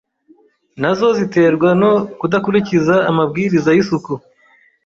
nazo 0.81 1.07
ziterwa 1.17 1.69
no 1.81 1.91
kudakurikiza 2.19 2.95
amabwiriza 3.09 3.69
y’isuku 3.73 4.13